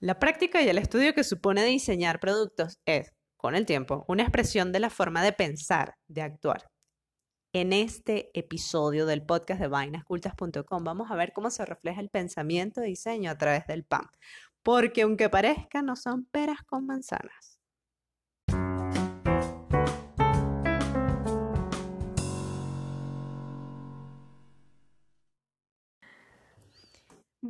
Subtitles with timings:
[0.00, 4.70] La práctica y el estudio que supone diseñar productos es, con el tiempo, una expresión
[4.70, 6.70] de la forma de pensar, de actuar.
[7.52, 12.80] En este episodio del podcast de vainascultas.com vamos a ver cómo se refleja el pensamiento
[12.80, 14.06] de diseño a través del PAN.
[14.62, 17.57] Porque aunque parezca, no son peras con manzanas.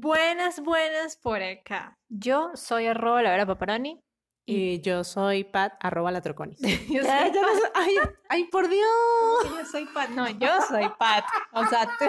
[0.01, 1.99] Buenas, buenas por acá.
[2.09, 4.01] Yo soy arroba la vera paparani.
[4.47, 6.59] Y yo soy Pat, arroba la troconis.
[6.89, 7.33] Yo soy
[7.75, 7.97] ay,
[8.29, 8.87] ay, por Dios.
[9.45, 10.11] Yo soy Pat.
[10.11, 11.25] No, yo soy Pat.
[11.53, 12.05] O sea, tú,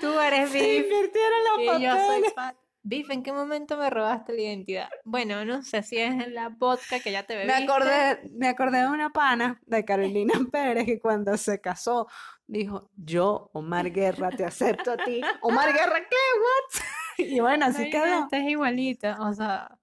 [0.00, 2.22] tú eres Se Biff invirtieron los y yo soy.
[2.34, 2.56] Pat.
[2.82, 4.88] Biff, ¿en qué momento me robaste la identidad?
[5.04, 7.62] Bueno, no sé si es en la vodka que ya te Me bebiste.
[7.64, 12.08] acordé, me acordé de una pana de Carolina Pérez que cuando se casó
[12.46, 15.22] dijo, yo, Omar Guerra, te acepto a ti.
[15.40, 16.16] Omar Guerra, ¿qué?
[16.40, 16.82] What?
[17.38, 18.06] Y bueno, así quedó.
[18.06, 19.78] Imagínate, es igualita, o sea,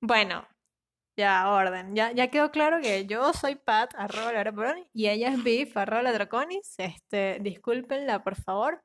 [0.00, 0.46] bueno,
[1.16, 5.30] ya orden, ya, ya quedó claro que yo soy Pat, arroba la Peroni, y ella
[5.30, 8.82] es Biff, arroba la Draconis, este, discúlpenla por favor,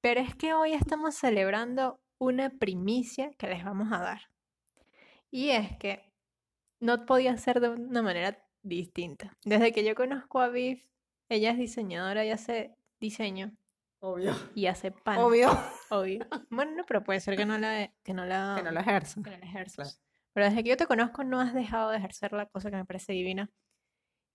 [0.00, 4.20] pero es que hoy estamos celebrando una primicia que les vamos a dar,
[5.30, 6.12] y es que
[6.80, 9.36] no podía ser de una manera distinta.
[9.44, 10.84] Desde que yo conozco a Biff,
[11.28, 13.52] ella es diseñadora y hace diseño
[14.12, 14.34] Obvio.
[14.54, 15.18] y hace pan.
[15.18, 15.50] Obvio.
[15.90, 16.26] Obvio.
[16.50, 19.20] Bueno, no, pero puede ser que no la, que no la, Que no lo ejerza.
[19.22, 19.94] que no la ejerzas.
[19.96, 20.06] Claro.
[20.34, 22.84] Pero desde que yo te conozco no has dejado de ejercer la cosa que me
[22.84, 23.50] parece divina.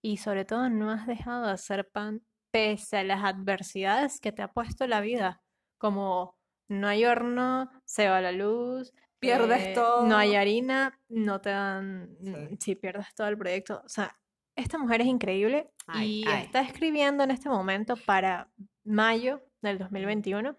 [0.04, 4.42] Y sobre todo no has dejado de hacer pan pese a las adversidades que te
[4.42, 5.42] ha puesto la vida.
[5.78, 6.36] Como
[6.68, 10.08] no hay horno, se va la luz, Pierdes eh, todo.
[10.08, 12.18] no hay harina, no te dan...
[12.24, 12.58] Sí.
[12.60, 13.82] Sí, pierdes todo el proyecto.
[13.86, 14.18] O sea,
[14.56, 16.44] esta mujer es increíble Ay, y ay.
[16.46, 18.50] está escribiendo en este momento para
[18.84, 20.58] mayo del 2021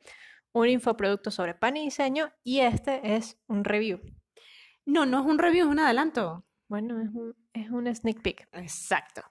[0.53, 4.01] un infoproducto sobre pan y diseño y este es un review.
[4.85, 6.45] No, no es un review, es un adelanto.
[6.69, 8.49] Bueno, es un, es un sneak peek.
[8.53, 9.23] Exacto.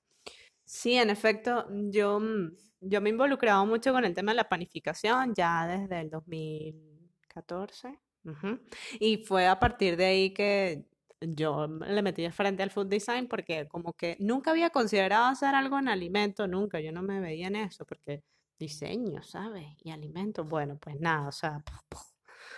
[0.64, 2.52] Sí, en efecto, yo, mm,
[2.82, 8.00] yo me he involucrado mucho con el tema de la panificación ya desde el 2014.
[8.24, 8.60] ujú,
[9.00, 10.86] Y fue a partir de ahí que
[11.20, 15.54] yo le metí de frente al food design porque como que nunca había considerado hacer
[15.54, 18.24] algo en alimento, nunca, yo no me veía en eso porque
[18.62, 19.68] diseño, ¿sabes?
[19.84, 21.62] Y alimento, bueno, pues nada, o sea,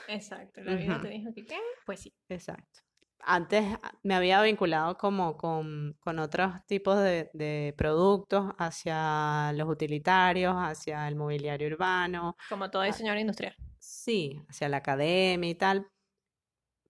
[0.07, 2.13] Exacto, la vida te dijo que qué, pues sí.
[2.29, 2.81] Exacto.
[3.25, 9.69] Antes ah, me había vinculado como con, con otros tipos de, de productos hacia los
[9.69, 13.55] utilitarios, hacia el mobiliario urbano, Como todo diseñador industrial.
[13.79, 15.87] sí, hacia la academia y tal.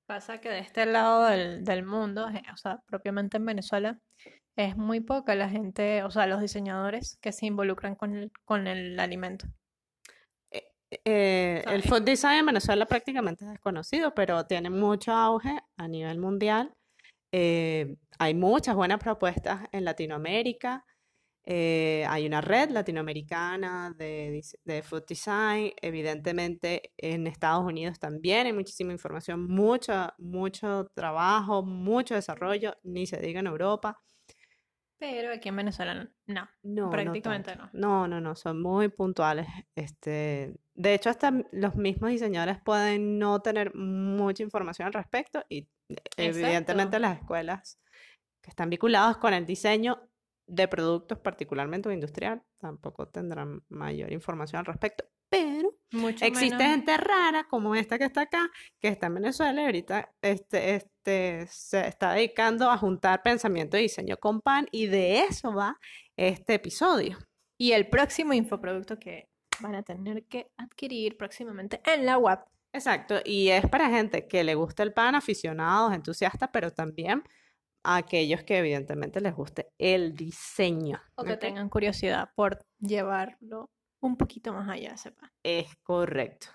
[0.05, 3.99] Pasa que de este lado del, del mundo, eh, o sea, propiamente en Venezuela,
[4.55, 8.67] es muy poca la gente, o sea, los diseñadores que se involucran con el, con
[8.67, 9.47] el alimento.
[11.05, 11.81] Eh, el Ay.
[11.81, 16.73] food design en Venezuela prácticamente es desconocido, pero tiene mucho auge a nivel mundial.
[17.31, 20.85] Eh, hay muchas buenas propuestas en Latinoamérica.
[21.45, 25.71] Eh, hay una red latinoamericana de, de food design.
[25.81, 33.19] Evidentemente, en Estados Unidos también hay muchísima información, mucho, mucho trabajo, mucho desarrollo, ni se
[33.19, 33.99] diga en Europa.
[34.99, 36.09] Pero aquí en Venezuela no.
[36.27, 37.69] No, no Prácticamente no.
[37.73, 39.47] No, no, no, son muy puntuales.
[39.75, 45.69] Este, de hecho, hasta los mismos diseñadores pueden no tener mucha información al respecto y
[45.89, 47.79] eh, evidentemente las escuelas
[48.41, 50.09] que están vinculadas con el diseño
[50.47, 55.05] de productos, particularmente industrial, tampoco tendrán mayor información al respecto.
[55.33, 58.49] Pero Mucho existe menos- gente rara como esta que está acá,
[58.79, 63.83] que está en Venezuela y ahorita este, este, se está dedicando a juntar pensamiento y
[63.83, 65.79] diseño con pan y de eso va
[66.17, 67.17] este episodio.
[67.57, 69.29] Y el próximo infoproducto que
[69.59, 72.39] van a tener que adquirir próximamente en la web.
[72.71, 77.23] Exacto, y es para gente que le gusta el pan, aficionados, entusiastas, pero también
[77.83, 81.01] a aquellos que evidentemente les guste el diseño.
[81.15, 83.69] O que tengan curiosidad por llevarlo
[84.07, 85.31] un poquito más allá, sepa.
[85.43, 86.47] Es correcto.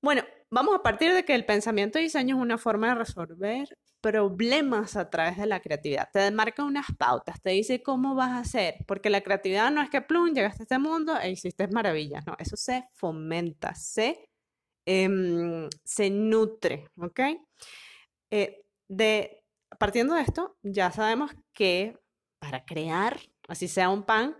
[0.00, 3.68] Bueno, vamos a partir de que el pensamiento y diseño es una forma de resolver
[4.00, 6.08] problemas a través de la creatividad.
[6.12, 9.90] Te marca unas pautas, te dice cómo vas a hacer, porque la creatividad no es
[9.90, 14.30] que plum, llegaste a este mundo e hiciste maravillas, no, eso se fomenta, se,
[14.86, 17.20] em, se nutre, ¿ok?
[18.30, 19.42] Eh, de,
[19.78, 21.98] partiendo de esto, ya sabemos que
[22.38, 23.18] para crear,
[23.48, 24.36] así sea un pan,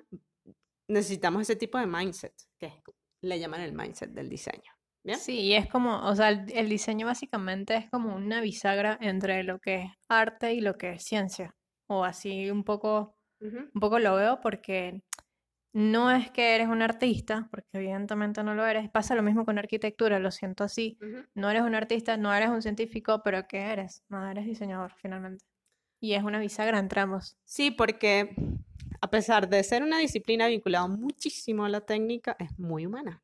[0.88, 2.75] necesitamos ese tipo de mindset, que es-
[3.23, 4.73] le llaman el mindset del diseño.
[5.05, 5.19] ¿Bien?
[5.19, 9.43] Sí, y es como, o sea, el, el diseño básicamente es como una bisagra entre
[9.44, 11.55] lo que es arte y lo que es ciencia.
[11.88, 13.58] O así un poco, Ujú.
[13.73, 15.02] un poco lo veo porque
[15.73, 18.91] no es que eres un artista, porque evidentemente no lo eres.
[18.91, 20.99] Pasa lo mismo con arquitectura, lo siento así.
[21.34, 24.02] No eres un artista, no eres un científico, pero ¿qué eres?
[24.08, 25.44] No, eres diseñador finalmente.
[26.00, 27.37] Y es una bisagra entre ambos.
[27.44, 28.34] Sí, porque
[29.00, 33.23] a pesar de ser una disciplina vinculada muchísimo a la técnica, es muy humana.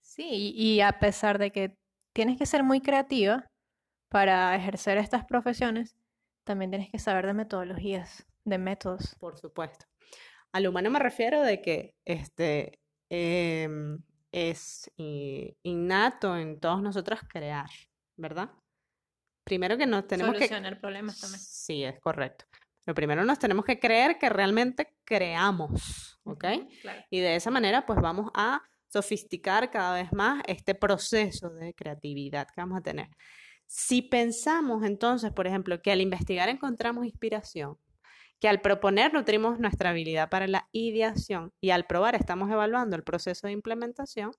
[0.00, 1.76] Sí, y, a pesar de que
[2.12, 3.46] tienes que ser muy creativa
[4.08, 5.96] para ejercer estas profesiones,
[6.44, 9.14] también tienes que saber de metodologías, de métodos.
[9.20, 9.86] Por supuesto.
[10.52, 12.80] Al humano me refiero de que este,
[13.10, 14.02] em,
[14.32, 17.68] es innato en todos nosotros crear,
[18.16, 18.50] ¿verdad?
[19.44, 20.48] Primero que nos tenemos que...
[20.48, 21.40] Solucionar problemas también.
[21.40, 22.44] Sí, es correcto.
[22.88, 26.46] Pero primero nos tenemos que creer que realmente creamos, ¿ok?
[26.80, 27.04] Claro.
[27.10, 32.46] Y de esa manera, pues vamos a sofisticar cada vez más este proceso de creatividad
[32.46, 33.10] que vamos a tener.
[33.66, 37.76] Si pensamos entonces, por ejemplo, que al investigar encontramos inspiración,
[38.40, 43.04] que al proponer nutrimos nuestra habilidad para la ideación y al probar estamos evaluando el
[43.04, 44.32] proceso de implementación,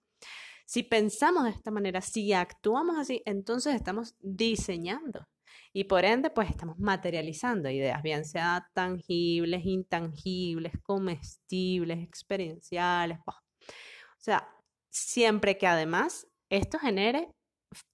[0.66, 5.28] si pensamos de esta manera, si actuamos así, entonces estamos diseñando
[5.74, 13.20] y por ende pues estamos materializando ideas, bien sea tangibles, intangibles, comestibles, experienciales.
[13.28, 14.48] O sea,
[14.90, 17.30] siempre que además esto genere,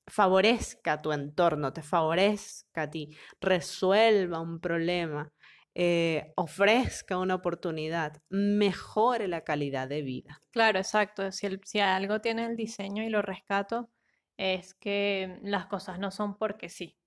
[0.07, 5.31] favorezca tu entorno, te favorezca a ti, resuelva un problema,
[5.75, 10.41] eh, ofrezca una oportunidad, mejore la calidad de vida.
[10.51, 11.31] Claro, exacto.
[11.31, 13.89] Si, si algo tiene el diseño y lo rescato,
[14.37, 16.97] es que las cosas no son porque sí.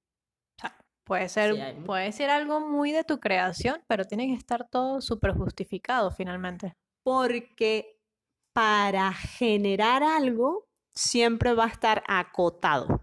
[1.08, 4.34] Puede ser, Sí, hay mu- puede ser algo muy de tu creación, pero tiene que
[4.34, 6.74] estar todo súper justificado finalmente.
[7.02, 7.96] Porque
[8.54, 13.02] para generar algo siempre va a estar acotado.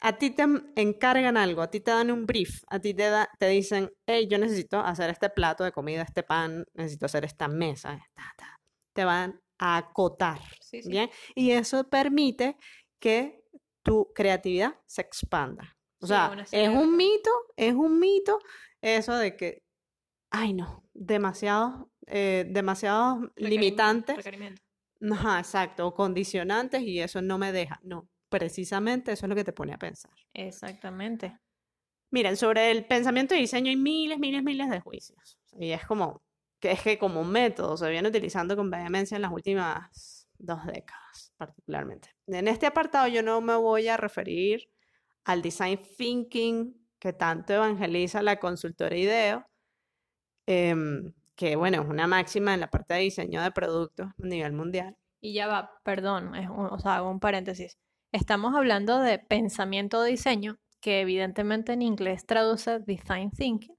[0.00, 3.10] A ti te en- encargan algo, a ti te dan un brief, a ti te,
[3.10, 7.24] da- te dicen, hey, yo necesito hacer este plato de comida, este pan, necesito hacer
[7.24, 7.98] esta mesa.
[8.36, 8.56] ta".
[8.94, 10.88] Te van a acotar, Sí, sí.
[10.88, 11.10] ¿bien?
[11.34, 12.56] Y eso permite
[13.00, 13.42] que
[13.82, 15.76] tu creatividad se expanda.
[16.00, 18.38] O sea, es un mito, es un mito
[18.80, 19.62] eso de que,
[20.30, 24.62] ay no, demasiados, eh, demasiados Requerimiento- limitantes requerimiento.
[25.12, 27.80] Ajá, exacto, o condicionantes y eso no me deja.
[27.82, 30.12] No, precisamente eso es lo que te pone a pensar.
[30.34, 31.38] Exactamente.
[32.10, 35.38] Miren, sobre el pensamiento y diseño hay miles, miles, miles de juicios.
[35.58, 36.22] Y es como
[36.60, 41.32] que es que como método se viene utilizando con vehemencia en las últimas dos décadas,
[41.36, 42.10] particularmente.
[42.26, 44.68] En este apartado yo no me voy a referir
[45.24, 49.44] al design thinking que tanto evangeliza la consultora IDEO,
[50.46, 54.52] em, que bueno, es una máxima en la parte de diseño de productos a nivel
[54.52, 54.96] mundial.
[55.20, 57.76] Y ya va, perdón, es un- o sea, hago un paréntesis.
[58.12, 63.76] Estamos hablando de pensamiento o diseño, que evidentemente en inglés traduce design thinking,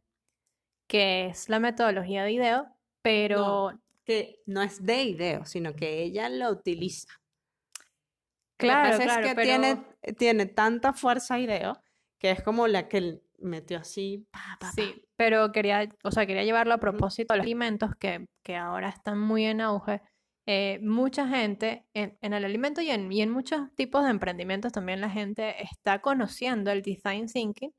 [0.88, 2.68] que es la metodología de IDEO,
[3.02, 3.72] pero
[4.06, 7.08] que no es de ideo, sino que ella lo utiliza.
[8.60, 9.86] Lo que claro, pasa claro, es que pero tiene,
[10.18, 11.82] tiene tanta fuerza ideo
[12.20, 14.28] que es como la que metió así.
[14.32, 14.72] pa, pa, pa.
[14.74, 18.90] sí, pero quería, o sea, quería llevarlo a propósito de los alimentos que, que ahora
[18.90, 20.02] están muy en auge.
[20.46, 24.72] Eh, mucha gente en, en el alimento y en, y en muchos tipos de emprendimientos
[24.72, 27.72] también la gente está conociendo el design thinking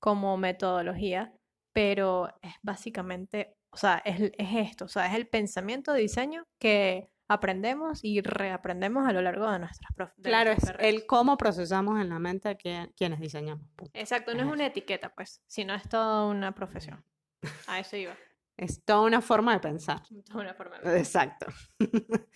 [0.00, 1.32] como metodología,
[1.72, 6.44] pero es básicamente, o sea, es, es esto, o sea, es el pensamiento de diseño
[6.60, 10.86] que aprendemos y reaprendemos a lo largo de nuestras prof- de Claro, es carreras.
[10.94, 13.66] el cómo procesamos en la mente que- quienes diseñamos.
[13.92, 17.04] Exacto, no es es una etiqueta, pues, sino es toda una profesión.
[17.68, 18.16] A eso iba.
[18.56, 20.00] Es toda una forma de pensar.
[20.26, 21.46] Toda una forma de Exacto.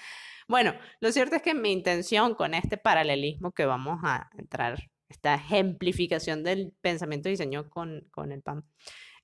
[0.48, 4.78] Bueno, lo cierto es que mi intención con este paralelismo que vamos a entrar,
[5.10, 8.62] esta ejemplificación del pensamiento y diseño con, con el PAM,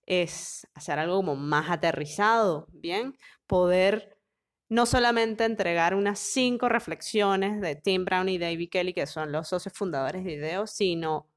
[0.04, 3.16] es hacer algo como más aterrizado, ¿bien?
[3.46, 4.18] Poder
[4.68, 9.48] no solamente entregar unas cinco reflexiones de Tim Brown y David Kelly, que son los
[9.48, 11.28] socios fundadores de IDEO, sino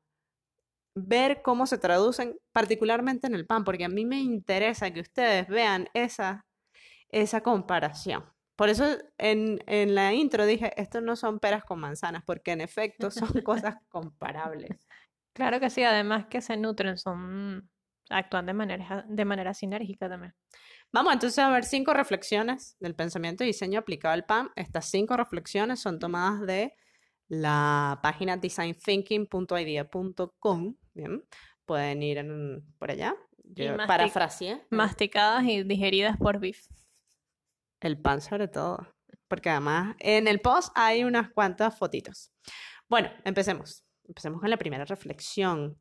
[0.95, 5.47] ver cómo se traducen particularmente en el PAM, porque a mí me interesa que ustedes
[5.47, 6.45] vean esa,
[7.09, 8.25] esa comparación.
[8.55, 8.85] Por eso
[9.19, 13.41] en, en la intro dije, estos no son peras con manzanas, porque en efecto son
[13.43, 14.87] cosas comparables.
[15.33, 17.69] Claro que sí, además que se nutren, son,
[18.09, 20.33] actúan de manera, de manera sinérgica también.
[20.93, 24.51] Vamos entonces a ver cinco reflexiones del pensamiento y diseño aplicado al PAM.
[24.55, 26.73] Estas cinco reflexiones son tomadas de
[27.27, 30.75] la página designthinking.idea.com.
[30.93, 31.23] Bien,
[31.65, 33.15] pueden ir en- por allá.
[33.43, 36.67] Yo mastic- parafraseé Masticadas y digeridas por Biff.
[37.81, 38.87] el pan sobre todo,
[39.27, 42.31] porque además en el post hay unas cuantas fotitos.
[42.89, 43.83] Bueno, empecemos.
[44.05, 45.77] Empecemos con la primera reflexión.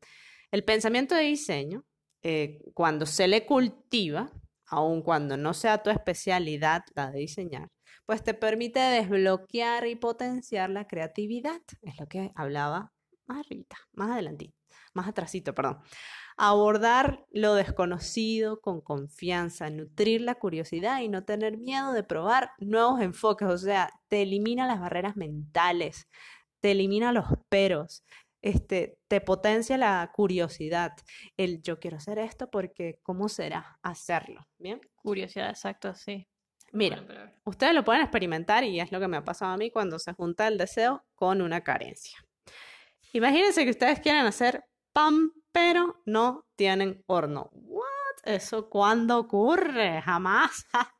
[0.51, 1.83] El pensamiento de diseño,
[2.21, 4.31] eh, cuando se le cultiva,
[4.67, 7.69] aun cuando no sea tu especialidad la de diseñar,
[8.05, 11.61] pues te permite desbloquear y potenciar la creatividad.
[11.81, 12.91] Es lo que hablaba
[13.27, 13.45] más
[13.93, 14.55] más adelantito,
[14.93, 15.79] más atrasito, perdón.
[16.37, 23.01] Abordar lo desconocido con confianza, nutrir la curiosidad y no tener miedo de probar nuevos
[23.01, 23.47] enfoques.
[23.47, 26.07] O sea, te elimina las barreras mentales,
[26.61, 28.03] te elimina los peros,
[28.41, 30.93] este, te potencia la curiosidad.
[31.37, 34.47] El yo quiero hacer esto porque ¿cómo será hacerlo?
[34.57, 34.81] ¿Bien?
[34.95, 36.27] Curiosidad, exacto, sí.
[36.73, 37.05] Mira,
[37.45, 40.13] ustedes lo pueden experimentar y es lo que me ha pasado a mí cuando se
[40.13, 42.17] junta el deseo con una carencia.
[43.13, 47.49] Imagínense que ustedes quieren hacer pan, pero no tienen horno.
[47.53, 47.85] ¿What?
[48.25, 50.01] ¿Eso cuándo ocurre?
[50.01, 50.65] Jamás.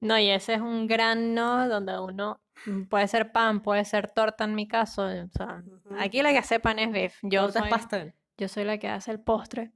[0.00, 4.10] No, y ese es un gran no donde uno mm, puede ser pan, puede ser
[4.10, 5.02] torta en mi caso.
[5.06, 5.62] O sea,
[5.98, 7.16] aquí la que hace pan es beef.
[7.22, 8.14] Yo Torta es soy, pastel.
[8.36, 9.72] yo soy la que hace el postre.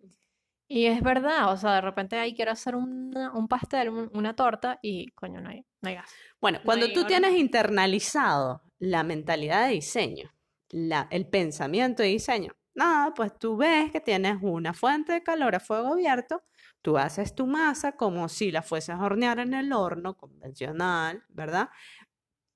[0.69, 4.37] Y es verdad, o sea, de repente ahí quiero hacer una- un pastel, un- una
[4.37, 6.11] torta y coño, no hay, no hay gas.
[6.41, 10.31] Bueno, No cuando tú tienes internalizado la mentalidad de diseño,
[10.69, 15.57] la- el pensamiento de diseño, nada, pues tú ves que tienes una fuente de calor
[15.57, 16.45] a fuego abierto,
[16.83, 21.69] tú haces tu masa como si la fueses a hornear en el horno convencional, ¿verdad?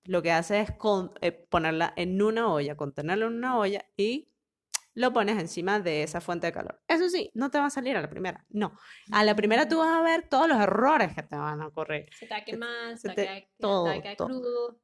[0.04, 4.28] Lo que haces es con- eh, ponerla en una olla, contenerla en una olla y
[4.96, 6.80] lo pones encima de esa fuente de calor.
[6.86, 8.78] Eso sí, no te va a salir a la primera, no.
[9.10, 12.06] A la primera tú vas a ver todos los errores que te van a ocurrir.
[12.16, 14.78] Se te va a quemar, se te- va a quedar- crudo.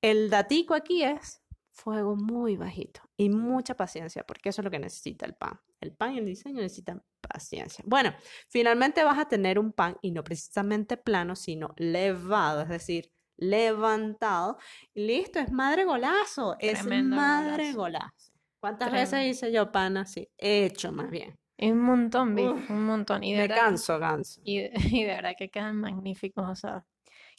[0.00, 1.41] El datico aquí es
[1.72, 5.60] fuego muy bajito y mucha paciencia, porque eso es lo que necesita el pan.
[5.80, 7.84] El pan y el diseño necesitan paciencia.
[7.86, 8.14] Bueno,
[8.48, 14.58] finalmente vas a tener un pan y no precisamente plano, sino levado, es decir, levantado.
[14.94, 17.74] Y listo, es madre golazo, es madre golazo.
[17.74, 18.32] golazo.
[18.60, 18.92] ¿Cuántas Tremendo.
[18.92, 20.28] veces hice yo pan así?
[20.38, 21.38] Hecho más bien.
[21.58, 23.22] Un montón, beef, Uf, un montón.
[23.24, 24.40] Y de Me verdad, canso, canso.
[24.44, 24.60] y
[25.00, 26.84] y de verdad que quedan magníficos, o sea,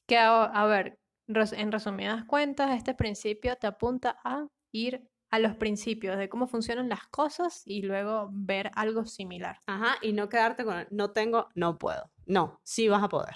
[0.08, 5.56] que a, a ver, en resumidas cuentas, este principio te apunta a ir a los
[5.56, 9.58] principios de cómo funcionan las cosas y luego ver algo similar.
[9.66, 12.12] Ajá, y no quedarte con no tengo, no puedo.
[12.26, 13.34] No, sí vas a poder.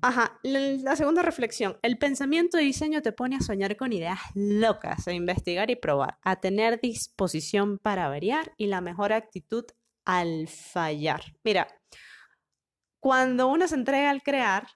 [0.00, 1.78] Ajá, la segunda reflexión.
[1.82, 6.18] El pensamiento de diseño te pone a soñar con ideas locas, a investigar y probar,
[6.22, 9.64] a tener disposición para variar y la mejor actitud
[10.04, 11.22] al fallar.
[11.44, 11.68] Mira,
[13.00, 14.66] cuando uno se entrega al crear,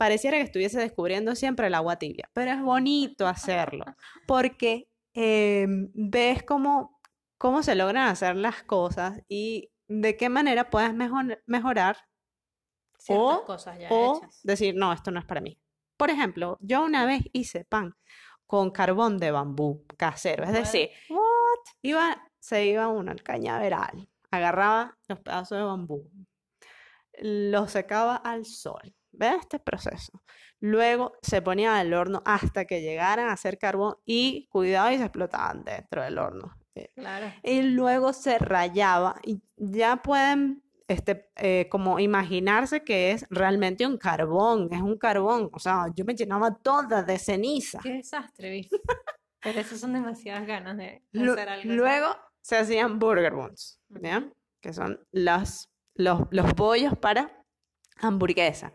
[0.00, 3.84] pareciera que estuviese descubriendo siempre el agua tibia, pero es bonito hacerlo
[4.26, 6.98] porque eh, ves cómo,
[7.36, 11.98] cómo se logran hacer las cosas y de qué manera puedes mejor- mejorar
[12.96, 14.40] Ciertas O- cosas ya o hechas.
[14.42, 15.58] decir, no, esto no es para mí.
[15.98, 17.94] Por ejemplo, yo una vez hice pan
[18.46, 21.60] con carbón de bambú casero, es decir, what?
[21.82, 26.10] Iba, se iba uno al cañaveral, agarraba los pedazos de bambú,
[27.20, 28.94] los secaba al sol.
[29.20, 30.22] ¿Ves este proceso?
[30.60, 35.02] Luego se ponía al horno hasta que llegaran a ser carbón y cuidado y se
[35.02, 36.56] explotaban dentro del horno.
[36.94, 37.26] Claro.
[37.42, 43.98] y luego se rayaba y ya pueden este, eh, como imaginarse que es realmente un
[43.98, 47.80] carbón, es un carbón, o sea, yo me llenaba toda de ceniza.
[47.82, 48.68] Qué desastre.
[49.42, 51.74] Pero esas son demasiadas ganas de hacer algo.
[51.74, 52.06] luego
[52.40, 53.78] se hacían burger buns.
[54.60, 57.44] Que son las, los, los bollos para
[58.00, 58.72] hamburguesa.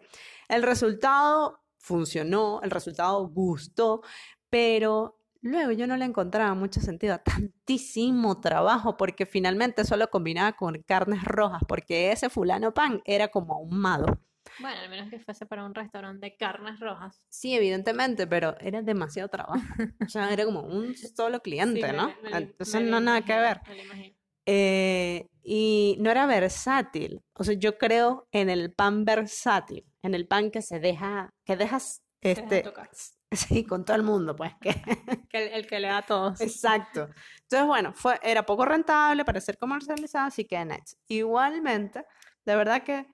[0.50, 4.02] El resultado funcionó, el resultado gustó,
[4.50, 10.54] pero luego yo no le encontraba mucho sentido a tantísimo trabajo porque finalmente solo combinaba
[10.54, 14.20] con carnes rojas porque ese fulano pan era como ahumado.
[14.60, 17.26] Bueno, al menos que fuese para un restaurante de carnes rojas.
[17.30, 19.62] Sí, evidentemente, pero era demasiado trabajo.
[20.06, 22.08] O sea, era como un solo cliente, Sí, ¿no?
[22.08, 23.62] lo- me lo- Entonces me lo no nada que ver.
[23.68, 24.16] me lo imagino.
[24.46, 27.22] Eh, y no era versátil.
[27.34, 31.56] O sea, yo creo en el pan versátil, en el pan que se deja, que
[31.56, 32.90] dejas, deja este, tocar.
[33.32, 34.70] sí, con todo el mundo, pues, que,
[35.30, 36.42] Que el, el que le da a todos.
[36.42, 37.10] exacto.
[37.44, 40.98] Entonces, bueno, fue, era poco rentable para ser comercializado, así que Nets.
[41.08, 42.04] Igualmente,
[42.46, 43.08] de verdad que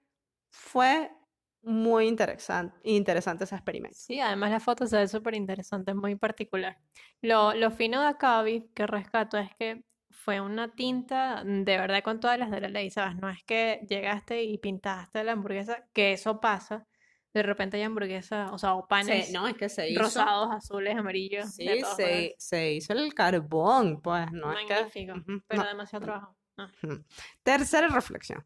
[0.51, 1.11] fue
[1.63, 3.97] muy interesante, interesante ese experimento.
[3.99, 6.77] Sí, además la foto se ve súper interesante, muy particular.
[7.21, 12.03] Lo, lo fino de acá, Viv, que rescato es que fue una tinta de verdad
[12.03, 13.15] con todas las de la ley, ¿sabes?
[13.15, 16.87] No es que llegaste y pintaste la hamburguesa, que eso pasa.
[17.33, 20.97] De repente hay hamburguesas, o sea, o panes no, es que se hizo, rosados, azules,
[20.97, 25.13] amarillos, sí, de se, se hizo el carbón, pues, no es que...
[25.47, 25.67] Pero no.
[25.67, 26.35] demasiado trabajo.
[26.57, 27.03] Ah, Ujú.
[27.43, 28.45] Tercera reflexión.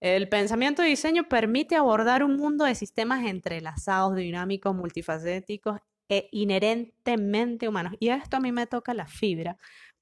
[0.00, 7.68] El pensamiento de diseño permite abordar un mundo de sistemas entrelazados, dinámicos, multifacéticos e inherentemente
[7.68, 7.94] humanos.
[7.98, 9.56] Y esto a mí me toca la fibra,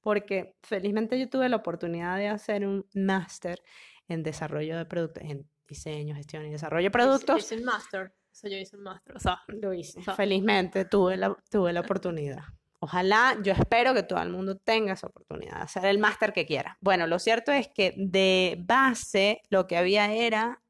[0.05, 3.59] porque felizmente yo tuve la oportunidad de hacer un máster
[4.07, 7.39] en desarrollo de productos, en diseño, gestión y desarrollo de productos.
[7.39, 8.13] Hice el máster.
[8.31, 9.15] Eso yo hice el máster.
[9.17, 10.03] O sea, Lo hice.
[10.03, 12.43] sea- Felizmente tuve la, tuve la oportunidad.
[12.79, 16.45] Ojalá, yo espero que todo el mundo tenga esa oportunidad de hacer el máster que
[16.45, 16.77] quiera.
[16.81, 20.61] Bueno, lo cierto es que de base lo que había era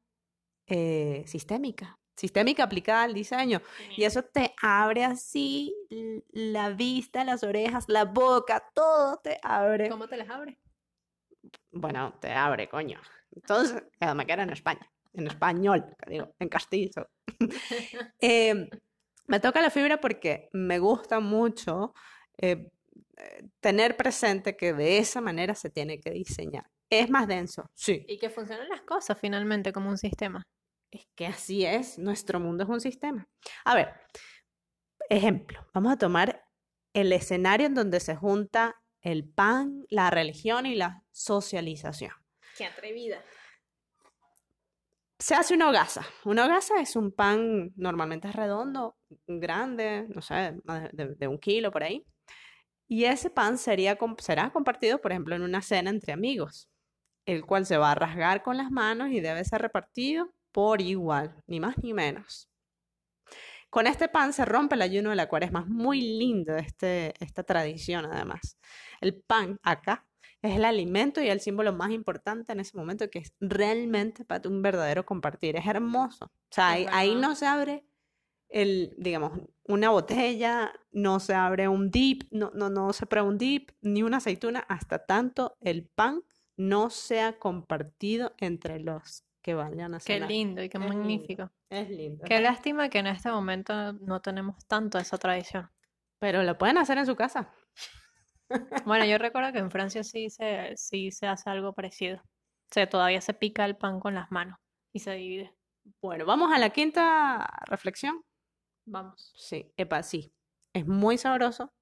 [0.66, 3.60] eh, sistémica, sistémica aplicada al diseño.
[3.96, 5.74] Y eso te abre así
[6.32, 9.88] la vista, las orejas, la boca, todo te abre.
[9.88, 10.58] ¿Cómo te las abre?
[11.70, 13.00] Bueno, te abre, coño.
[13.34, 17.08] Entonces, además que era en España, en español, digo, en castizo.
[18.20, 18.70] Eh,
[19.26, 21.92] me toca la fibra porque me gusta mucho
[22.38, 22.70] eh,
[23.60, 26.64] tener presente que de esa manera se tiene que diseñar.
[26.88, 28.04] Es más denso, sí.
[28.08, 30.46] Y que funcionan las cosas finalmente como un sistema.
[30.90, 33.28] Es que así es, nuestro mundo es un sistema.
[33.64, 33.94] A ver,
[35.10, 36.44] ejemplo, vamos a tomar
[36.94, 42.12] el escenario en donde se junta el pan, la religión y la socialización.
[42.56, 43.22] Qué atrevida.
[45.18, 46.02] Se hace una hogaza.
[46.24, 50.54] Una hogaza es un pan normalmente es redondo, grande, no sé,
[50.92, 52.04] de, un kilo por ahí.
[52.88, 56.68] Y ese pan sería, será compartido, por ejemplo, en una cena entre amigos,
[57.26, 61.34] el cual se va a rasgar con las manos y debe ser repartido por igual,
[61.46, 62.48] ni más ni menos.
[63.68, 65.60] Con este pan se rompe el ayuno de la cuaresma.
[65.60, 68.56] Es muy lindo este, esta tradición, además.
[69.02, 70.06] El pan acá
[70.40, 74.48] es el alimento y el símbolo más importante en ese momento, que es realmente para
[74.48, 75.56] un verdadero compartir.
[75.56, 76.24] Es hermoso.
[76.24, 77.84] O sea, ahí, no se abre
[78.48, 83.36] el, digamos, una botella, no se abre un dip, no, no, no se prueba un
[83.36, 86.22] dip, ni una aceituna, hasta tanto el pan
[86.56, 90.98] no sea compartido entre los que vayan a Qué lindo y qué Es lindo.
[90.98, 91.50] magnífico.
[91.70, 92.24] Es lindo.
[92.26, 95.70] Qué lástima que en este momento no tenemos tanto esa tradición.
[96.18, 97.54] Pero lo pueden hacer en su casa.
[98.84, 102.16] Bueno, yo recuerdo que en Francia sí se, sí se hace algo parecido.
[102.16, 104.58] O sea, todavía se pica el pan con las manos
[104.92, 105.54] y se divide.
[106.02, 108.20] Bueno, vamos a la quinta reflexión.
[108.84, 109.32] Vamos.
[109.36, 110.32] Sí, epa, sí.
[110.74, 111.72] Es muy sabroso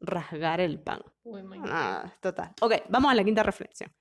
[0.00, 1.00] rasgar el pan.
[1.22, 2.54] Uy, Ah, total.
[2.60, 3.94] Ok, vamos a la quinta reflexión.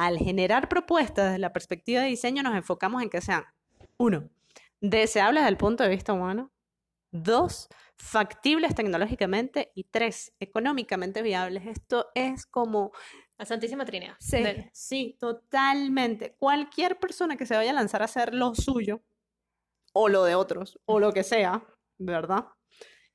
[0.00, 3.44] Al generar propuestas desde la perspectiva de diseño, nos enfocamos en que sean,
[3.98, 4.30] uno,
[4.80, 6.50] deseables desde el punto de vista humano,
[7.10, 11.66] dos, factibles tecnológicamente y tres, económicamente viables.
[11.66, 12.92] Esto es como
[13.36, 14.14] La Santísima Trinidad.
[14.20, 16.34] Sí, sí, totalmente.
[16.38, 19.02] Cualquier persona que se vaya a lanzar a hacer lo suyo,
[19.92, 21.62] o lo de otros, o lo que sea,
[21.98, 22.46] ¿verdad?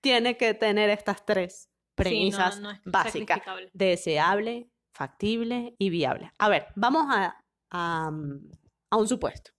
[0.02, 3.41] Tiene que tener estas tres Sí, no- premisas no es básicas.
[3.74, 6.32] Deseable, factible y viable.
[6.40, 7.38] A ver, vamos a,
[7.70, 9.52] a, un supuesto.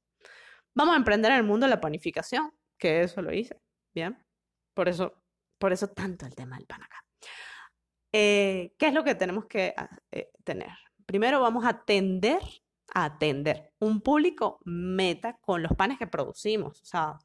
[0.74, 3.60] Vamos a emprender en el mundo la panificación, que eso lo hice,
[3.94, 4.18] ¿bien?
[4.74, 5.22] Por eso,
[5.58, 7.04] por eso tanto el tema del pan acá.
[8.12, 9.74] Eh, ¿qué es lo que tenemos que
[10.10, 10.70] eh, tener?
[11.04, 12.40] Primero vamos a atender,
[12.94, 16.80] a atender un público meta con los panes que producimos.
[16.80, 17.18] O sea,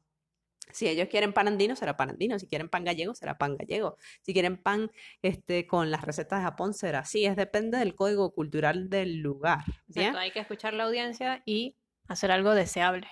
[0.70, 2.38] si ellos quieren pan andino, será pan andino.
[2.38, 3.96] Si quieren pan gallego, será pan gallego.
[4.22, 4.90] Si quieren pan
[5.22, 7.24] este, con las recetas de Japón, será así.
[7.24, 9.64] Es depende del código cultural del lugar.
[9.88, 11.76] Exacto, hay que escuchar la audiencia y
[12.08, 13.08] hacer algo deseable.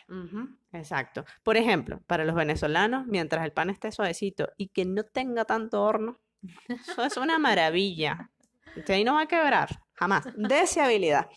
[0.73, 1.25] Exacto.
[1.43, 5.83] Por ejemplo, para los venezolanos, mientras el pan esté suavecito y que no tenga tanto
[5.83, 6.19] horno,
[6.69, 8.31] eso es una maravilla.
[8.89, 10.25] Ahí no va a quebrar, jamás.
[10.37, 11.29] Deseabilidad.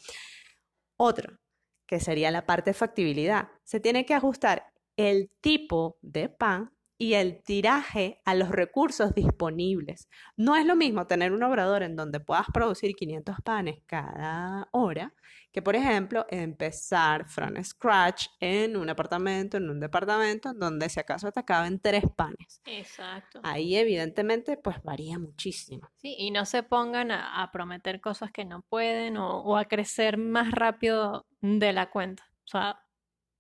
[0.97, 1.39] Otro,
[1.88, 3.49] que sería la parte de factibilidad.
[3.63, 10.08] Se tiene que ajustar el tipo de pan y el tiraje a los recursos disponibles.
[10.38, 15.13] No es lo mismo tener un obrador en donde puedas producir 500 panes cada hora
[15.51, 20.99] que, por ejemplo, empezar from scratch en un apartamento, en un departamento, en donde si
[20.99, 22.62] acaso te caben tres panes.
[22.65, 23.41] Exacto.
[23.43, 25.89] Ahí evidentemente pues varía muchísimo.
[25.97, 29.65] Sí, y no se pongan a, a prometer cosas que no pueden o, o a
[29.65, 32.23] crecer más rápido de la cuenta.
[32.45, 32.79] O sea,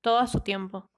[0.01, 0.92] todo a su tiempo.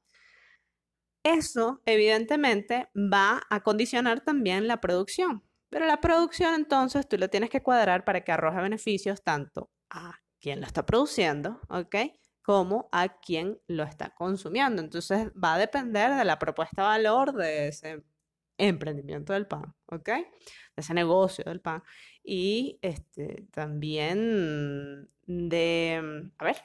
[1.26, 5.44] Eso evidentemente va a condicionar también la producción.
[5.72, 10.20] Pero la producción entonces tú lo tienes que cuadrar para que arroje beneficios tanto a
[10.40, 11.96] quien lo está produciendo, ¿ok?
[12.44, 14.84] Como a quien lo está consumiendo.
[14.84, 18.04] Entonces va a depender de la propuesta de valor de ese
[18.60, 20.06] emprendimiento del pan, ¿ok?
[20.06, 20.26] De
[20.78, 21.82] ese negocio del pan.
[22.24, 26.58] Y este, también de, a ver,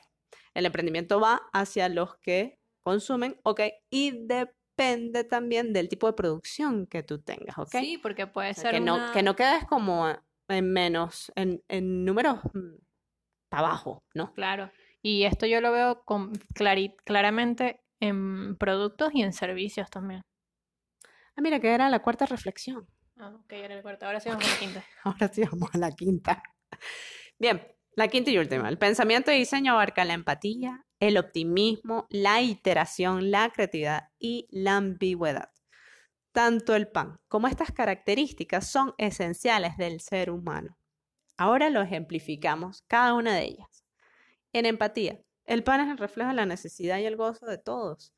[0.52, 2.59] el emprendimiento va hacia los que
[2.90, 3.60] consumen, ¿ok?
[3.90, 7.76] Y depende también del tipo de producción que tú tengas, ¿ok?
[7.80, 10.08] Sí, porque puede O sea, ser que no, una- que no quedes como
[10.48, 12.40] en menos, en, en números
[13.48, 14.32] para abajo, ¿no?
[14.34, 14.70] Claro.
[15.02, 20.22] Y esto yo lo veo con claramente en productos y en servicios también.
[21.36, 22.86] Ah, mira, que era la cuarta reflexión.
[23.16, 24.06] Ah, ok, era el cuarto.
[24.06, 24.84] Ahora sí vamos con la quinta.
[25.04, 26.42] Ahora sí vamos a la quinta.
[27.38, 27.62] Bien,
[27.94, 28.68] La quinta y última.
[28.68, 34.76] El pensamiento de diseño abarca la empatía, el optimismo, la iteración, la creatividad y la
[34.76, 35.50] ambigüedad.
[36.32, 40.78] Tanto el pan como estas características son esenciales del ser humano.
[41.36, 43.84] Ahora lo ejemplificamos, cada una de ellas.
[44.52, 48.14] En empatía, el pan es el reflejo de la necesidad y el gozo de todos.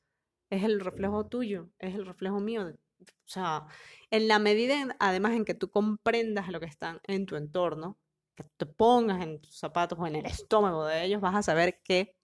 [0.50, 2.74] Es el reflejo tuyo, es el reflejo mío.
[3.00, 3.66] O sea,
[4.10, 7.96] en la medida, además, en que tú comprendas lo que están en tu entorno,
[8.34, 11.80] que te pongas en tus zapatos o en el estómago de ellos, vas a saber
[11.82, 12.16] qué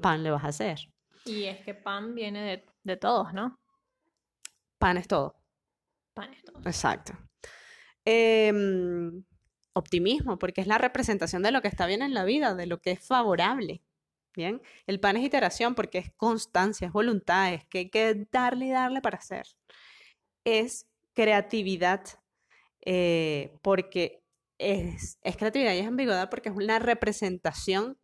[0.00, 0.78] pan le vas a hacer.
[1.24, 3.58] Y es que pan viene de, de todos, ¿no?
[4.78, 5.36] Pan es todo.
[6.14, 6.58] Pan es todo.
[6.64, 7.12] Exacto.
[8.04, 9.24] Em,
[9.72, 12.80] optimismo, porque es la representación de lo que está bien en la vida, de lo
[12.80, 13.82] que es favorable.
[14.34, 18.66] Bien, el pan es iteración porque es constancia, es voluntad, es que hay que darle
[18.66, 19.46] y darle para hacer.
[20.44, 22.02] Es creatividad
[22.84, 24.22] eh, porque
[24.58, 27.98] es, es, creatividad y es ambigüedad porque es una representación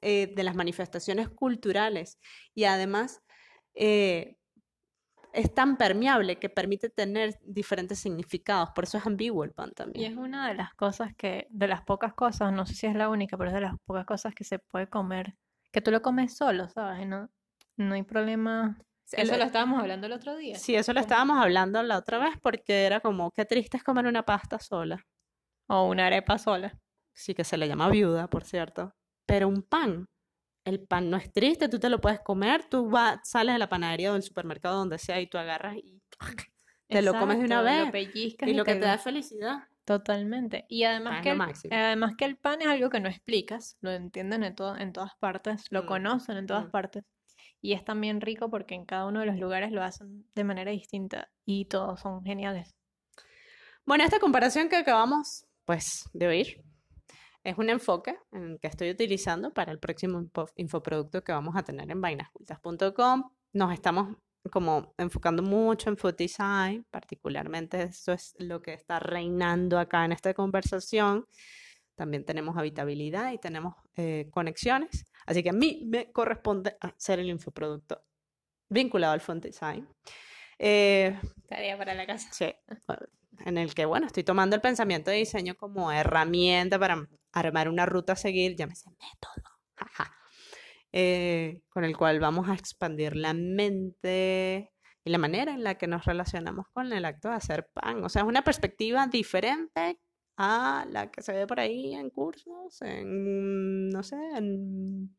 [0.00, 2.18] eh, de las manifestaciones culturales
[2.54, 3.22] y además
[3.74, 4.36] eh,
[5.32, 9.74] es tan permeable que permite tener diferentes significados, por eso es ambiguo el pan Y
[9.74, 10.12] también.
[10.12, 13.08] es una de las cosas que, de las pocas cosas, no sé si es la
[13.08, 15.36] única, pero es de las pocas cosas que se puede comer,
[15.70, 17.02] que tú lo comes solo, ¿sabes?
[17.02, 17.30] Y No,
[17.76, 18.78] no hay problema.
[19.10, 20.56] Eso lo estábamos hablando el otro día.
[20.56, 24.06] Sí, eso lo estábamos hablando la otra vez porque era como, qué triste es comer
[24.06, 25.04] una pasta sola.
[25.68, 26.78] O una arepa sola.
[27.14, 28.94] Sí, que se le llama viuda, por cierto.
[29.26, 30.06] Pero un pan,
[30.64, 33.68] el pan no es triste, tú te lo puedes comer, tú vas, sales de la
[33.68, 36.00] panadería o del supermercado, donde sea, y tú agarras y
[36.88, 37.86] te lo comes de una vez.
[37.86, 39.68] Lo pellizcas y lo que te te da felicidad.
[39.84, 40.64] Totalmente.
[40.68, 41.40] Y además que, el,
[41.72, 45.12] además que el pan es algo que no explicas, lo entienden en, to- en todas
[45.18, 46.70] partes, lo Mm, conocen en todas mm.
[46.70, 47.04] partes.
[47.60, 50.70] Y es también rico porque en cada uno de los lugares lo hacen de manera
[50.70, 52.70] distinta y todos son geniales.
[53.84, 56.62] Bueno, esta comparación que acabamos, pues, de oír,
[57.42, 61.62] es un enfoque en que estoy utilizando para el próximo info- infoproducto que vamos a
[61.62, 63.30] tener en vainascultas.com.
[63.54, 64.18] Nos estamos
[64.50, 70.12] como enfocando mucho en food design, particularmente eso es lo que está reinando acá en
[70.12, 71.26] esta conversación.
[71.94, 75.06] También tenemos habitabilidad y tenemos eh, conexiones.
[75.24, 78.02] Así que a mí me corresponde hacer el infoproducto
[78.68, 79.88] vinculado al food design.
[80.58, 82.28] Eh, Tarea para la casa.
[82.30, 82.52] Sí,
[83.44, 87.86] en el que, bueno, estoy tomando el pensamiento de diseño como herramienta para armar una
[87.86, 90.14] ruta a seguir, llámese método, jaja,
[90.92, 94.70] eh, con el cual vamos a expandir la mente
[95.04, 98.04] y la manera en la que nos relacionamos con el acto de hacer pan.
[98.04, 99.98] O sea, es una perspectiva diferente
[100.36, 105.16] a la que se ve por ahí en cursos, en, no sé, en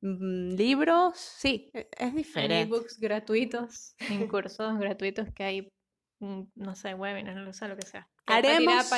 [0.00, 1.16] mm, libros.
[1.18, 2.60] Sí, e- es En diferente.
[2.60, 5.72] ebooks gratuitos, en cursos gratuitos que hay,
[6.20, 8.08] no sé, webinars, no sé, lo que sea.
[8.26, 8.92] Haremos-.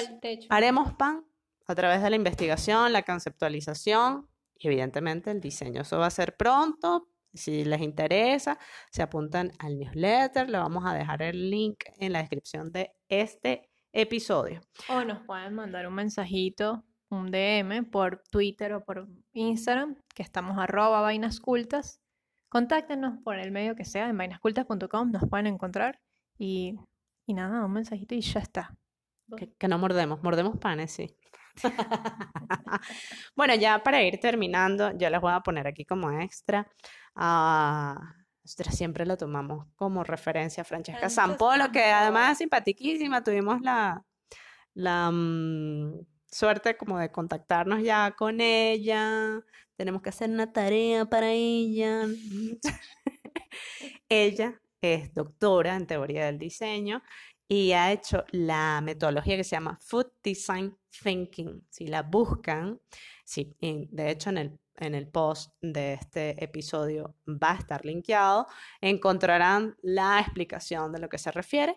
[0.51, 1.25] Haremos pan
[1.67, 5.83] a través de la investigación, la conceptualización y evidentemente el diseño.
[5.83, 7.09] Eso va a ser pronto.
[7.35, 8.59] Si les interesa,
[8.91, 10.49] se apuntan al newsletter.
[10.49, 14.61] Le vamos a dejar el link en la descripción de este episodio.
[14.89, 20.59] O nos pueden mandar un mensajito, un DM por Twitter o por Instagram, que estamos
[20.59, 22.01] arroba vainascultas.
[22.49, 26.01] Contáctenos por el medio que sea, en vainascultas.com nos pueden encontrar.
[26.39, 26.79] Y,
[27.27, 28.77] y nada, un mensajito y ya está.
[29.37, 31.17] Que, que no mordemos, mordemos panes, sí.
[33.37, 36.71] Bueno, ya para ir terminando, yo les voy a poner aquí como extra.
[37.17, 43.23] nosotras siempre lo tomamos como referencia a Francesca Francesca Sampolo, que además es simpaticísima.
[43.25, 44.05] Tuvimos la,
[44.75, 49.43] la mm, suerte como de contactarnos ya con ella.
[49.77, 52.07] Tenemos que hacer una tarea para ella.
[54.09, 57.03] Ella es doctora en teoría del diseño
[57.49, 61.67] y ha hecho la metodología que se llama Food Design Thinking.
[61.71, 62.81] Si la buscan,
[63.25, 68.47] sí, de hecho en el, en el post de este episodio va a estar linkeado,
[68.81, 71.75] encontrarán la explicación de lo que se refiere.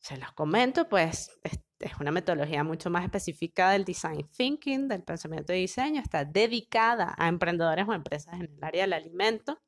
[0.00, 5.02] Se los comento, pues es, es una metodología mucho más específica del design thinking, del
[5.02, 9.60] pensamiento de diseño, está dedicada a emprendedores o empresas en el área del alimento.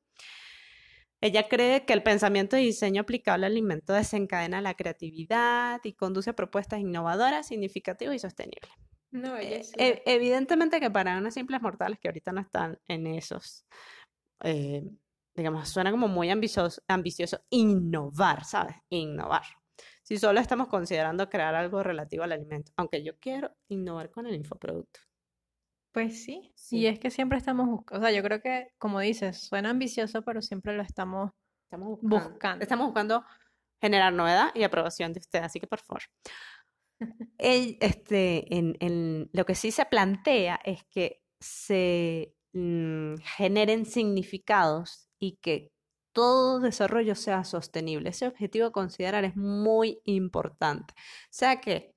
[1.22, 6.30] Ella cree que el pensamiento de diseño aplicable al alimento desencadena la creatividad y conduce
[6.30, 8.70] a propuestas innovadoras, significativas y sostenibles.
[9.12, 13.64] No, Eh, e- evidentemente que para unos simples mortales que ahorita no están en esos,
[14.42, 14.82] eh,
[15.37, 18.76] digamos, suena como muy ambicioso, ambicioso innovar, ¿sabes?
[18.88, 19.44] Innovar.
[20.02, 24.35] Si solo estamos considerando crear algo relativo al alimento, aunque yo quiero innovar con el
[24.35, 25.00] infoproducto.
[25.92, 26.78] Pues sí, Sí.
[26.78, 30.22] y es que siempre estamos buscando, o sea, yo creo que, como dices, suena ambicioso,
[30.22, 31.31] pero siempre lo estamos
[31.64, 32.62] Estamos Buscando.
[32.62, 33.24] Estamos buscando
[33.81, 36.02] generar novedad y aprobación de usted, así que por favor.
[37.38, 45.09] El- este, en, en- lo que sí se plantea es que se mm, generen significados
[45.18, 45.72] y que
[46.14, 48.11] todo desarrollo sea sostenible.
[48.11, 50.92] Ese objetivo a considerar es muy importante.
[51.31, 51.94] Sea que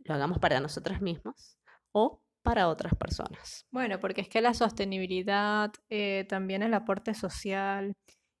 [0.00, 1.58] lo hagamos para nosotros mismos
[1.92, 3.66] o para otras personas.
[3.72, 7.94] Bueno, porque es que la sostenibilidad, eh, también el aporte social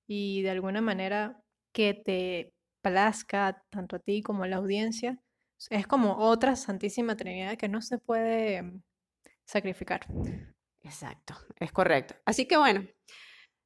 [0.06, 1.40] y de alguna manera
[1.72, 5.18] que te plazca tanto a ti como a la audiencia,
[5.70, 8.82] es como otra santísima trinidad que no se puede mm,
[9.46, 10.06] sacrificar.
[10.82, 12.14] Exacto, es correcto.
[12.26, 12.86] Así que bueno,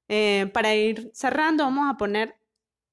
[0.09, 2.37] eh, para ir cerrando, vamos a poner,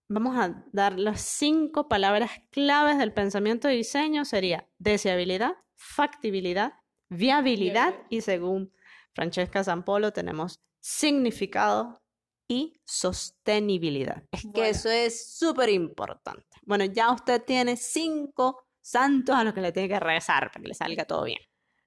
[0.10, 4.26] vamos a dar las cinco palabras claves del pensamiento de diseño.
[4.26, 6.74] Sería deseabilidad, factibilidad,
[7.10, 8.72] viabilidad y según
[9.14, 12.02] Francesca Zampolo tenemos significado
[12.48, 14.24] y sostenibilidad.
[14.32, 16.46] Es que eso es súper importante.
[16.64, 20.68] Bueno, ya usted tiene cinco santos a los que le tiene que rezar para que
[20.68, 21.40] le salga todo bien.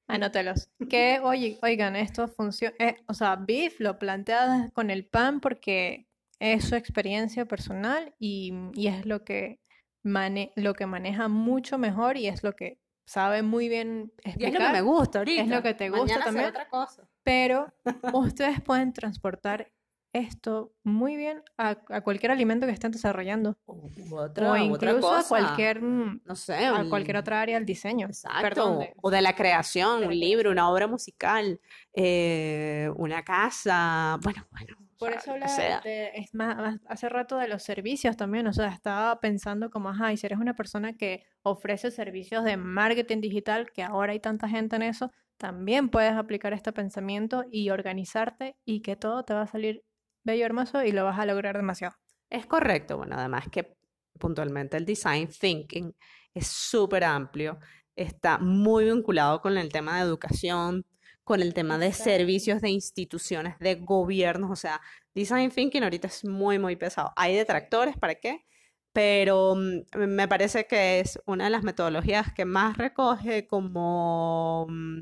[0.09, 0.71] Anótelos.
[0.89, 2.75] Que, oye, oigan, esto funciona.
[2.79, 6.09] Eh, o sea, Biff lo plantea con el pan porque
[6.41, 9.61] es su experiencia personal y, es lo que,
[10.03, 14.41] lo que maneja mucho mejor y es lo que sabe muy bien explicar.
[14.41, 15.43] Y es lo que me gusta ahorita.
[15.43, 16.47] Es lo que te gusta también.
[16.47, 17.09] otra cosa.
[17.23, 17.73] Pero
[18.13, 19.73] ustedes pueden transportar
[20.13, 23.57] esto muy bien a, cualquier alimento que estén desarrollando.
[23.67, 28.09] o incluso a cualquier, no sé, a cualquier otra área del diseño.
[28.09, 28.81] Exacto.
[29.01, 31.61] o de la creación, un libro, una obra musical,
[31.95, 34.88] eh, una casa, bueno, bueno.
[34.99, 39.71] Por eso hablaba es más, hace rato de los servicios también, o sea, estaba pensando
[39.71, 44.13] como, ajá, y si eres una persona que ofrece servicios de marketing digital, que ahora
[44.13, 49.25] hay tanta gente en eso, también puedes aplicar este pensamiento y organizarte y que todo
[49.25, 49.85] te va a salir
[50.25, 51.95] bello, hermoso y lo vas a lograr demasiado.
[52.29, 53.77] Es correcto, bueno, además que
[54.19, 55.95] puntualmente el design thinking
[56.35, 57.59] es súper amplio,
[57.95, 60.85] está muy vinculado con el tema de educación,
[61.29, 64.81] con el tema de servicios de instituciones, de gobiernos, o sea,
[65.15, 67.13] design thinking ahorita es muy, muy pesado.
[67.17, 68.47] Hay detractores, ¿para qué?
[68.93, 74.99] Pero mm, me parece que es una de las metodologías que más recoge como mm,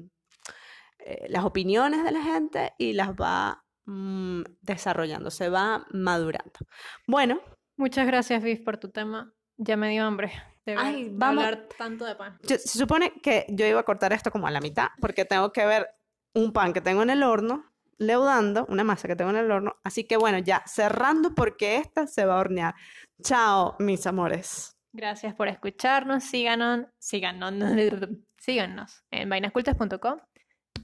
[0.99, 6.59] eh, las opiniones de la gente y las va Mm, desarrollando, se va madurando.
[7.07, 7.41] Bueno.
[7.77, 9.33] Muchas gracias, Viv, por tu tema.
[9.59, 10.33] Ya me dio hambre
[10.67, 10.75] de,
[11.21, 12.39] hablar tanto de pan.
[12.43, 15.65] se supone que yo iba a cortar esto como a la mitad, porque tengo que
[15.65, 15.89] ver
[16.37, 17.65] un pan que tengo en el horno,
[17.97, 19.77] leudando, una masa que tengo en el horno.
[19.83, 22.75] Así que bueno, ya cerrando porque esta se va a hornear.
[23.23, 24.77] Chao, mis amores.
[24.93, 26.23] Gracias por escucharnos.
[26.25, 27.53] Síganos, síganos,
[28.39, 30.21] síganos en vainascultas.com.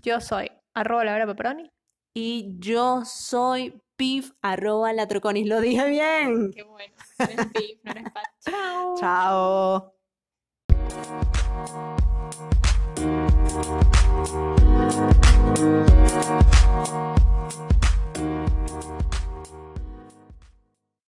[0.03, 1.37] Yo soy arroba la
[2.15, 5.47] y yo soy pif arroba latroconis.
[5.47, 6.51] Lo dije bien.
[6.53, 6.95] Qué bueno.
[7.19, 8.25] Eres pif, no eres pat.
[8.99, 9.93] Chao.
[12.97, 13.91] Chao.
[14.14, 14.29] Thank
[19.07, 19.12] you.